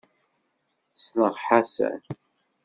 Ssneɣ 0.95 1.35
Ḥasan. 1.45 2.01